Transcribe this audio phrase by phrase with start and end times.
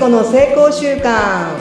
[0.00, 1.54] 子の成功習慣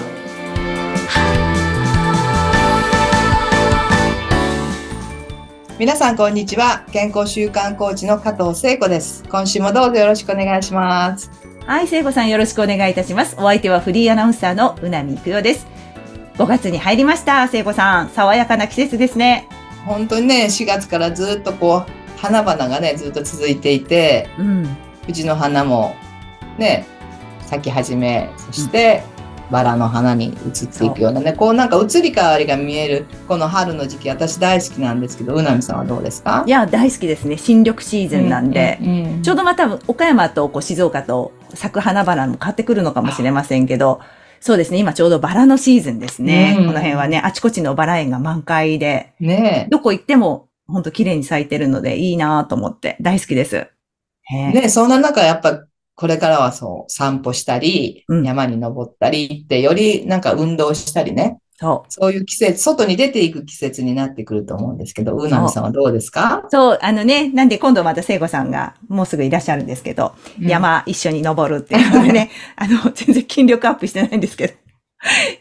[5.77, 11.29] 皆さんこんにちは健康習慣コーチの加藤聖子です今週もどうぞよろしくお願いします
[11.65, 13.35] はい、聖子さんよろしくお願いいたします。
[13.37, 15.67] お相手はフリーアナウンサーのうなみくよです。
[16.35, 18.09] 5月に入りました、聖子さん。
[18.09, 19.47] 爽やかな季節ですね。
[19.85, 24.77] 本当にね4月からずっとこう花々がねずっと続いていてうん。
[25.05, 25.93] 藤の花も
[26.57, 26.87] ね
[27.49, 29.01] 咲き始めそして、
[29.51, 36.43] バラの花に移っていくようなねこうなんか移り変わりが見えるこの春の時期私大好きなんですけどうなみさんはどうですか？
[36.45, 37.35] いや、大好きですね。
[37.35, 38.77] 新緑シーズンなんで。
[38.79, 43.99] うんうんうんちょうどまた岡山とこう静岡と咲く花々も買ってくるのかもしれませんけど、
[44.39, 44.77] そうですね。
[44.77, 46.55] 今ちょうどバラのシーズンですね。
[46.57, 53.67] うんこの辺はね、あちこちのバラ園が満開で、ねどこ行っても本当綺麗に咲いてるのでいいなと思って大好きです。
[54.31, 55.65] ねそんな中やっぱ
[55.99, 61.91] これからはそう散歩したり、うん山に登ったりってよりなんか運動したりねそう。
[61.91, 74.53] そういう季節外に出ていく季節になってくると思うんですけどうなみさんはどうですか、そう、あのね、なんで今度また聖子さんがもうすぐいらっしゃるんですけど、山一緒に登るっていうのでね、 あの、全然筋力アップしてないんですけど、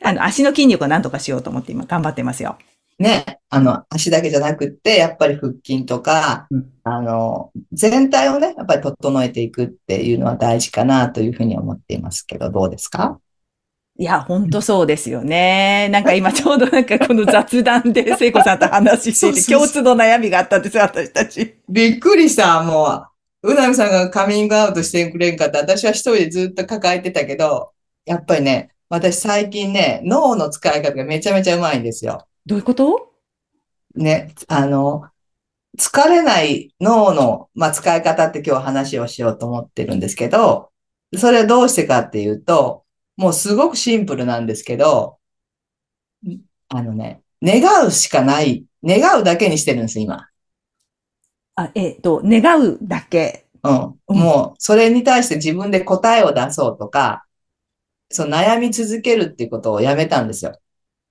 [0.03, 2.59] あの、足の筋力をなんとかしようと思って今頑張ってますよ。
[2.99, 13.21] ね、あの、足だけじゃなくって、やっぱり腹筋とか、うんあの、全体をね、やっぱり整えていくっていうのは大事かなというふうに思っていますけど、どうですか？
[14.01, 15.89] いや、ほんとそうですよね。
[15.91, 21.57] なんか今ちょうどなんかこの雑談で聖子さんと話していて、共通の悩みがあったんですよ、私たち。
[21.69, 23.07] びっくりした、も
[23.43, 23.53] う。
[23.53, 25.59] うなみさんがカミングアウトしてくれんかった。
[25.59, 27.73] 私は一人でずっと抱えてたけど、
[28.07, 32.28] やっぱりね、私最近ね、脳の使い方がめちゃめちゃうまいんですよ。
[32.49, 33.13] どういうこと？
[33.95, 35.11] ね、あの、
[35.79, 40.71] 疲れない脳の、まあ、使い方って今日話をしようと思ってるんですけど、
[41.19, 42.85] それはどうしてかっていうと、
[43.19, 45.19] もうすごくシンプルなんですけど、
[46.27, 46.39] ん
[46.71, 50.27] あのね、願うしかない、願うだけにしてるんです、今。
[51.55, 53.47] あ、えっ、と、願うだけ。
[53.63, 54.01] うん。
[54.09, 57.27] うんもう、それに対して自分で答えを出そうとか、
[58.09, 60.59] そう悩み続けるっていうことをやめたんですよ。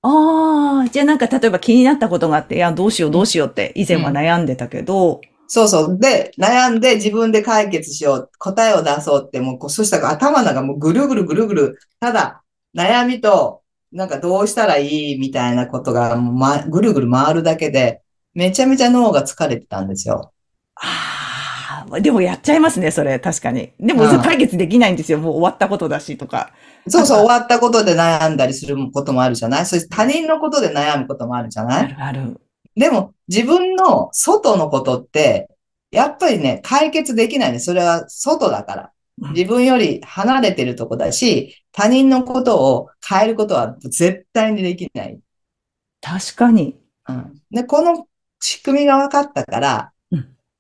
[0.10, 6.00] ああ、じゃあなんか例えば気になったことがあって、いや、どうしようどうしようって以前は悩んでたけど、そうそう。
[6.00, 12.44] で、悩んで自分で解決しよう、答えを出そうって、もうこう、そしたら頭の中もうぐるぐるぐるぐる、ただ、
[12.76, 13.62] 悩みと、
[13.94, 18.02] なんかどうしたらいいみたいなことが、ま、ぐるぐる回るだけで、
[18.34, 20.34] めちゃめちゃ脳が疲れてたんですよ。
[20.76, 21.17] ああ、
[22.02, 23.72] でもやっちゃいますね、それ、確かに。
[23.80, 25.20] でも、解決できないんですよ。
[25.20, 26.52] もう終わったことだし、とか。
[26.88, 29.66] そうそう、終わったことで悩んだりすることもあるじゃない？
[29.66, 31.84] そして他人のことで悩むこともあるじゃない？
[31.86, 32.42] あるある。
[32.76, 35.50] でも、自分の外のことって、
[35.92, 37.60] やっぱりね、解決できないね。
[37.60, 38.82] それは外だから。
[38.84, 38.90] うん
[39.34, 45.20] 自分より離れてるとこだし、他人のことを変えることは絶対にできない。
[46.02, 46.78] 確かに。
[47.10, 47.42] うん。
[47.50, 48.06] で、この
[48.40, 49.97] 仕組みが分かったからうん、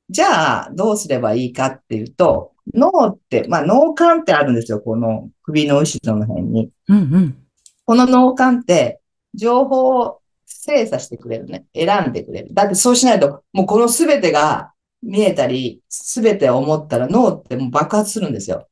[0.09, 4.79] じゃあどうすればいいかっていうと、脳って、まあ脳幹ってあるんですよ。
[4.79, 6.69] この首の後ろの辺に。
[6.87, 7.37] うんうん。
[7.85, 8.99] この脳幹って
[9.33, 11.65] 情報を精査してくれるね。
[11.73, 12.53] 選んでくれる。
[12.53, 18.67] だってそうしないと、もうこの全てが見えたり、全てを思ったら脳ってもう爆発するんですよ。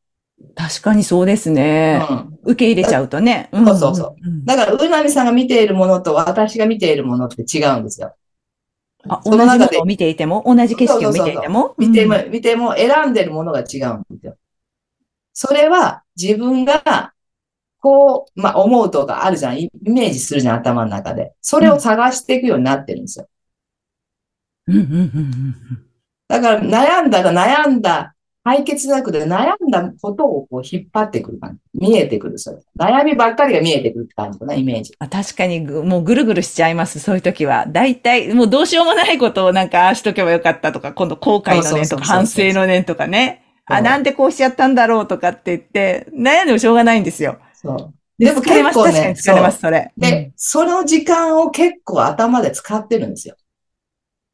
[0.55, 2.05] 確かにそうですね。
[2.09, 2.39] うん。
[2.43, 3.49] 受け入れちゃうとね。
[3.55, 4.45] んそうそうそうん。
[4.45, 8.15] だから、うなみさんが見ているものと私が見ているものって違うんですよ。
[9.07, 11.75] あ、その中で同じものを見ていても、同じ景色を見ていても？
[11.77, 14.37] 見てもうん、見ても選んでるものが違うんですよ。
[15.33, 17.13] それは自分が、
[17.79, 19.59] こう、まあ、思うとかあるじゃん。
[19.59, 21.33] イイメージするじゃん、頭の中で。
[21.41, 23.27] それを探していくようになってるんですよ。
[24.67, 25.55] うんうんうんうん
[26.27, 28.14] だから悩んだら悩んだ、
[28.45, 31.79] 解決なくて悩んだことをこう引っ張ってくる感じ。
[31.81, 32.59] 見えてくる、それ。
[32.77, 34.93] 悩みばっかりが見えてくるって感じかな、イメージ。
[34.99, 37.65] あ確かにぐ、もうぐるぐるしちゃいます、そういう時は。
[37.67, 43.41] 大体、もうどうしようもないことをなんか、ああしとけばよかったとか、今度後悔の念とか、反省の念とかね。
[43.65, 47.39] あ、なんでこうしちゃったんだろうとかって言って、悩んでもしょうがないんですよ。
[47.51, 47.93] そう。
[48.19, 48.77] ででも疲れます。
[48.77, 49.91] 結構ね疲れます、それ。
[49.97, 53.35] で、その時間を結構頭で使ってるんですよ。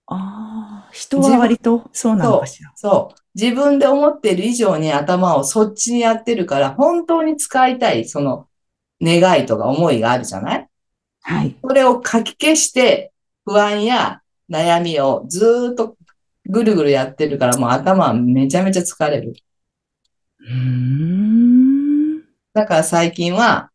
[0.07, 2.73] ああ、人は割とそうなのかしら。
[2.75, 3.20] そう。
[3.33, 8.47] 自分で思っている以上に頭をそっちにやってるから、本当に使いたい、その
[9.01, 10.69] 願いとか思いがあるじゃない？
[11.21, 11.55] はい。
[11.61, 13.13] それを書き消して、
[13.45, 15.97] 不安や悩みをずーっと
[16.45, 19.33] ぐるぐるやってるから、もう頭はめちゃめちゃ疲れる。
[20.39, 22.21] うーん。
[22.53, 23.69] だから最近は、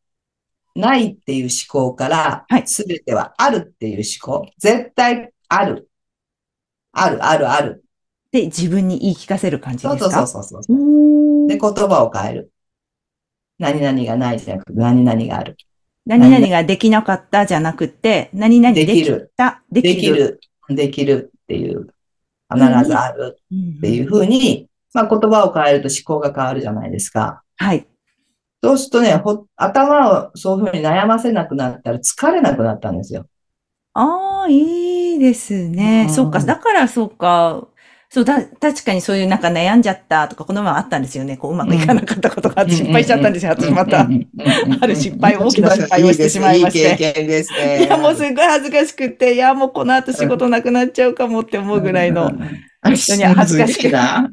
[0.75, 4.47] ないっていう思考からはい、すべてはあるっていう思考。
[4.59, 5.89] 絶対ある。
[6.93, 7.86] ある、ある、ある。
[8.33, 10.11] で、自分に言い聞かせる感じですか？
[10.11, 11.49] そうそうそうそう。
[11.49, 12.51] で、言葉を変える。
[13.59, 15.57] 何々がないじゃなくて、何々がある。
[16.05, 20.41] 何々ができなかったじゃなくて、何々できできるた、でできる。
[20.69, 21.87] できるっていう、
[22.53, 27.43] 必ずあるうんっていうふうに、まあ言葉を変えると思考が変わるじゃないですか。
[27.57, 27.87] はい。
[28.63, 33.27] そうするとね、ほ頭をそういうふうに悩ませなくなったら疲れなくなったんですよ。
[33.95, 36.07] ああ、いいですね。
[36.09, 36.41] うんそうか。
[36.41, 37.67] だから、そうか。
[38.09, 41.37] そうだ、確かにそういうなんか悩んじゃったとか、この前あったんですよね。
[41.37, 43.53] こう、うまくいかなかったことがあって失敗しちゃったんですよ。
[43.53, 44.09] 私また。
[44.81, 46.91] ある失敗大きな失敗をしてしまいまして。
[46.91, 47.85] いい経験ですね。
[47.85, 52.33] いや、もうすごい恥ずかしくて、いや、もうこの後仕事なくなっちゃうかもって思うぐらいの、
[52.95, 54.31] 人に恥ずかしくな。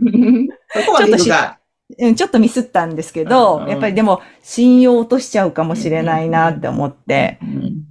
[0.70, 1.60] そこまで行くか。
[2.00, 2.16] うん。
[2.16, 2.96] ちょっとミスったん。
[2.96, 3.70] ですけど、うん。
[3.70, 7.46] やっぱりでも、信用を落としちゃうかもしれないなって思って、う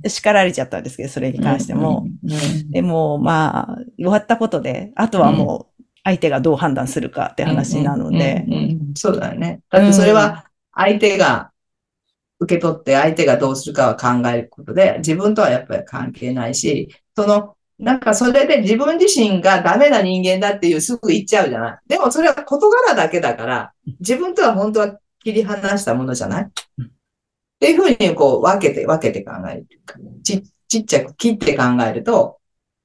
[0.07, 0.11] ん。
[0.11, 0.83] 叱られちゃったん。
[0.83, 2.05] ですけど、それに関しても。。
[2.25, 2.71] うん。
[2.71, 5.72] でも、まあ、終わったことで、あとはもう、
[6.05, 9.61] 相手がどう判断するかって話なので、うんうんうんそうだよね。
[9.71, 10.45] だってそれは
[10.75, 11.51] 相手が
[12.41, 21.79] 受け取って相手がどうするかは考えることで、自分とはやっぱり関係ないし、その、なんかそれで自分自身がダメな人間だっていうすぐ言っちゃうじゃない。
[21.87, 26.49] でもそれは事柄だけだから、自分とは本当は切り離したものじゃないっ
[27.61, 29.67] ていうふうにこう分けて分けて考える。
[30.23, 32.39] ちちっちゃく切って考えると、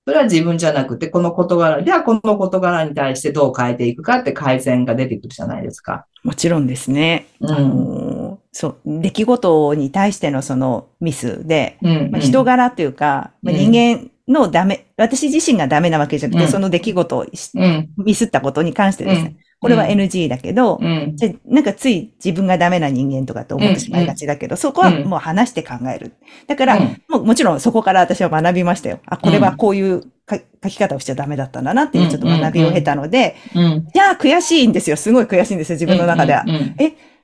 [0.08, 6.06] それは自分じゃなくて、この事柄、じゃあこの事柄に対してどう変えていくかって改善が出てくるじゃないですか。
[6.24, 7.28] もちろんですね。
[7.42, 17.90] うんあの、そう、出来事に対してのそのミスで、うんまあ、人柄というか、まあ、うん人間のダメ、私自身がダメなわけじゃなくて、うんその出来事をしうん。
[17.98, 21.14] ミスったことに関してですね、うんこれは NG だけど、うん。
[21.16, 26.14] じゃなんかつい自分がダメな人間とかって思ってしまいがちだけど、そこはもう話して考える。
[26.46, 29.00] だから、うんもうもちろんそこから私は学びましたよ。
[29.08, 33.88] あ、これはこういうか書き方をしちゃダメだったんだなっていうちょっと学びを経たので、うん。
[33.92, 34.96] じゃあ悔しいんですよ。
[34.96, 35.76] すごい悔しいんですよ。
[35.76, 36.44] 自分の中では。
[36.46, 36.76] うん。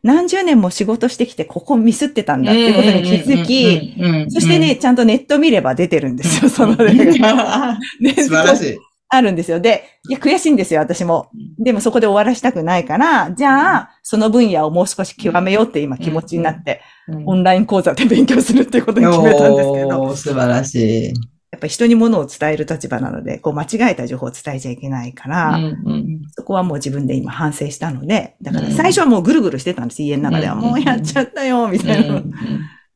[0.04, 3.96] 何十年も仕事してきて、ここミスってたんだってことに気づき、
[4.30, 6.50] そしてね、、ちゃんとネット見れば出てるんですよ。
[6.50, 6.76] その。
[6.76, 8.78] 素晴らしい。
[9.16, 9.60] あるんですよ。
[9.60, 11.28] で、いや、悔しいんですよ、私も。
[11.60, 16.82] でもそこで終わらしたくないから、じゃあ、その分野をもう少し極めようって今気持ちになって、
[17.26, 21.14] オンライン講座で勉強するっていうことに決めたんですけど、素晴らしい。
[21.54, 30.56] やっぱり人に物を伝える立場なので、こう間違えた情報を伝えちゃいけないから、うんうんそこはもう自分で今反省したので、だから最初はもうぐるぐるしてたんです、家の中では。
[30.56, 32.16] うんもうやっちゃったよ、みたいな。
[32.16, 32.32] うん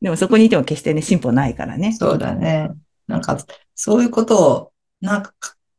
[0.00, 1.92] でもそこにいても決してね、進歩ないからね。
[1.92, 2.70] そうだね。
[3.08, 3.36] なんか、
[3.74, 5.32] そういうことを、なんか、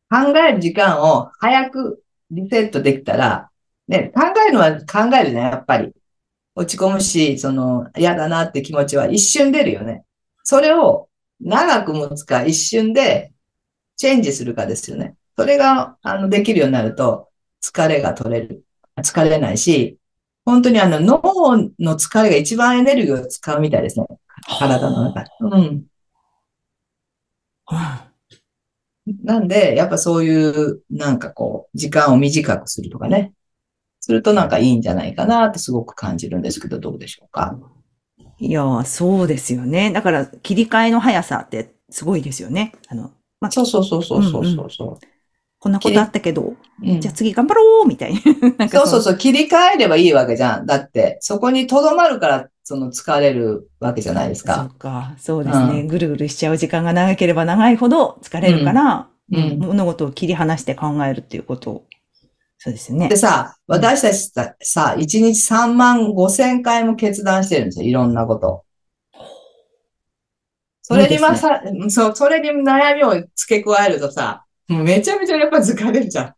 [0.10, 3.50] 考える時間を早くリセットできたら、
[3.88, 5.94] ね、考えるのは考えるね、やっぱり。
[6.56, 10.04] 落ち込むし、その、嫌だなって気持ちは一瞬出るよね。
[10.44, 11.09] それを
[11.40, 13.32] 長く持つか一瞬で
[13.96, 15.16] チェンジするかですよね。
[15.38, 17.30] それが、あの、できるようになると、
[17.62, 18.64] 疲れが取れる。
[19.02, 19.98] 疲れないし、
[20.46, 21.22] 本当にあの、脳
[21.80, 24.08] の疲れが一番エネルギーを使うみたいですね。
[24.60, 25.30] 体の中で。
[25.40, 25.86] うん。
[29.24, 33.34] なんで、やっぱそういう、なんかこう、時間を短くするとかね。
[34.02, 37.58] するとなんかいいんじゃないかなってすごく感じるんですけど、どうでしょうか？
[38.40, 39.92] いやー、そうですよね。
[39.92, 42.74] だから、切り替えの速さってすごいですよね。
[42.88, 43.12] あの、
[43.42, 45.00] まあ、そうそうそうそうそうそうそ
[45.60, 46.58] こんなことあったけど、う。
[46.82, 48.70] うんじゃあ次頑張ろうみたいな。
[48.70, 50.66] そうそうそう、切り替えればいいわけじゃん。
[50.66, 54.70] だって、そこに留まるから、その疲れるわけじゃないですそか。
[54.74, 55.16] うか。
[55.18, 61.86] そうですね、うぐるぐるしちゃう時間が長ければ長いほど疲れるから、うんうん物事を切り離して考えるっていうことを。
[62.62, 63.16] そうですよねで。
[63.16, 67.86] さ、私たちさ、さ1日3万5千回も決断してるんですよ。
[67.86, 68.66] いろんなこと。
[70.82, 76.34] それにまさ、そう、それに悩みを付け加えるとさ、もうめちゃめちゃやっぱ疲れるじゃん。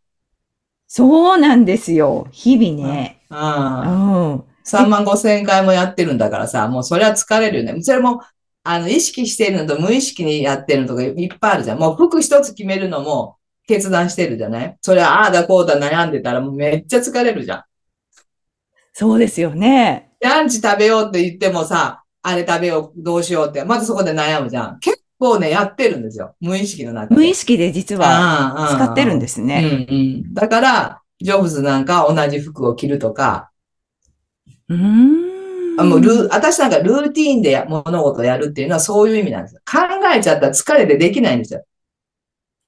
[0.86, 2.28] そうなんですよ。
[2.30, 3.20] 日々ね。
[3.28, 3.34] う。
[3.34, 4.44] うんん。
[4.64, 7.82] 3万5千回もやってるんだからさ、もうそれは疲れるよね。
[7.82, 8.20] それも、
[8.62, 11.80] あの、意識してるのと無意識にやってるのとかいっぱいあるじゃん。
[11.80, 14.76] もう服一つ決めるのも決断してるじゃない？
[14.80, 17.62] それはああだこうだ悩んでたらもうめっちゃ疲れるじゃん。
[18.92, 20.10] そうですよね。
[20.20, 24.78] ランチ食べようって言ってもさ、あれ食べよう、どうしようって、まずそこで悩むじゃん。
[24.80, 26.36] 結構ね、やってるんですよ。
[26.40, 27.14] 無意識の中で。
[27.14, 29.88] 無意識で実はは使ってるんですね。
[29.88, 30.34] うんうん。
[30.34, 33.50] だから、ジョブズなんか同じ服を着るとか、
[34.68, 35.80] うーん。
[35.80, 39.62] あもうルー、私なんかルーティーンでや物事をやるっていうのはそういう意味なんですよ。
[39.66, 39.78] 考
[40.14, 41.64] えちゃったら疲れてできないんですよ。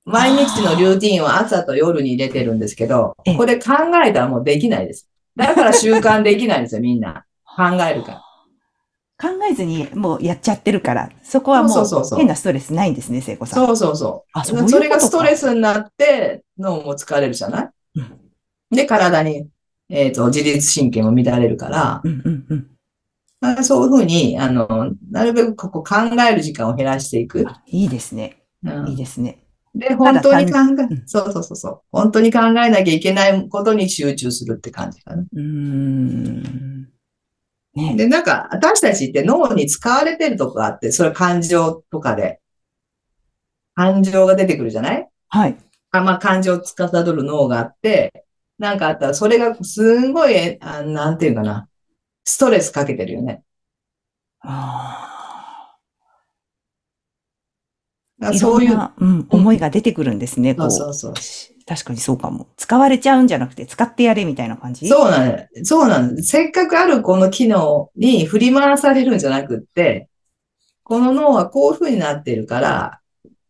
[0.05, 3.73] 毎日のルーティーンを朝と夜に入れてるんですけどええ、これ考
[4.05, 5.09] えたらもうできないです。
[5.37, 7.25] だから習慣できないんですよ、みんな。
[7.45, 8.21] 考えるから。
[9.17, 13.67] 考えずにもうやっちゃってるから、そこはもそう変なストレスないんですね、聖子さん。
[13.67, 14.31] そうそうそう。
[14.39, 18.21] あそうそれがストレスになって脳も疲れるじゃない、うん
[18.71, 19.49] で、体に、
[19.89, 22.67] えっ、と、自律神経も乱れるから、うんうんうん。
[23.41, 25.97] まあそういうふうに、あの、なるべくここ考
[26.29, 27.47] える時間を減らしていく。
[27.67, 28.43] いいですね。
[28.65, 29.44] うんいいですね。
[29.75, 31.81] で、本当に考うんえ、そうそうそうそう。
[31.91, 35.23] 本当に考えなきゃいけないことに集中するって感じかな。
[35.23, 36.89] うーん。
[37.75, 37.97] ね。
[37.97, 42.41] で、なんか、私たちって脳に使われてるとこがあって、それは感情とかで、
[43.75, 45.09] 感情が出てくるじゃない？
[45.29, 45.57] はい。
[45.91, 48.25] あまあ、感情を司る脳があって、
[48.59, 51.69] なんかあったら、それがすんごい、あなんていうかな、
[52.25, 53.43] ストレスかけてるよね。
[54.41, 55.79] あだかあ。
[58.14, 61.65] いらそういう、うん、思いが出てくるんですね、こそううそうそう。
[61.67, 62.49] 確かにそうかも。
[62.57, 64.87] 使われちゃうんじゃなくて、使ってやれみたいな感じ？
[64.89, 65.49] そうなんだ。
[65.65, 66.23] そうなんだ。
[66.23, 70.09] せっかくあるこの機能に振り回されるんじゃなくって、
[70.83, 73.01] この脳はこういう風になっているから、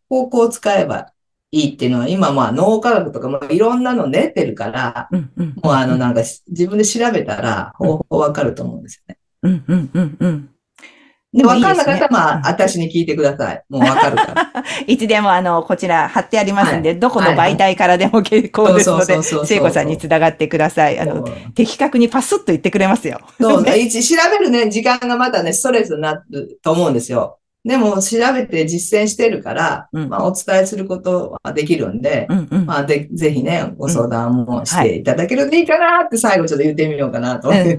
[0.08, 1.12] こうこう使えば
[1.50, 5.54] いいっていうのは、今まあ脳科学とかもいろんなの練ってるから、うん、うん。
[5.62, 9.18] もうあのなんか自分で調べたら方法わかると思うんですよね。
[9.42, 10.50] うん、うん、うん、うん。
[11.34, 13.64] で、わかんなかったらうんまあ、私に聞いてください。
[13.68, 14.64] もうわかるから。
[14.86, 20.98] いつでもあの、こちら貼ってありますんで、はいどこの媒体からでも結構ですので聖子さんにつながってください。
[21.00, 23.18] あの、的確にパスッと言ってくれますよ。
[23.40, 27.38] そう、 一調べるね、時間がまたね、ストレスになると思うんですよ。
[27.64, 32.66] でも、調べて実践してるから、うんまあ、お伝えすることはできるんで、うん、うん。
[32.66, 37.78] まあ、で、ぜひね、ご相談もしていただけるといいかなって最後ちょっと言ってみようかなと ぜ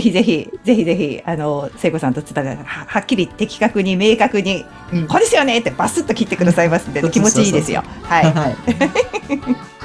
[0.00, 4.64] ひぜひ、ぜひぜひ、あの、聖子さんとつながははっきり的確に明確に、
[4.94, 7.82] うんこれですよねってバスッと切ってくださいますんで、うん気持ちいいですよ。
[8.02, 8.24] はい。
[8.24, 8.56] はい。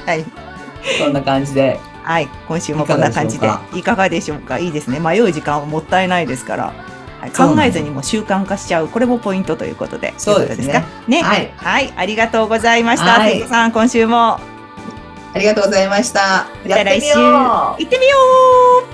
[0.06, 0.26] はい。
[1.00, 1.78] そんな感じで。
[2.04, 2.28] はい。
[2.48, 3.50] 今週もこんな感じで。
[3.76, 4.58] いかがでしょうか？
[4.60, 5.00] いいですね。
[5.02, 6.74] 迷う時間はもったいないですから。
[7.36, 8.88] 考えずにも習慣化しちゃう。
[8.88, 10.14] これもポイントということで。
[10.18, 11.22] そうですねね。
[11.22, 11.54] はい。
[11.56, 11.94] はい。
[11.96, 13.20] ありがとうございました。
[13.20, 14.40] はいさん、今週も。
[15.34, 16.48] ありがとうございました。
[16.66, 18.18] やってみよう行ってみよ
[18.84, 18.87] う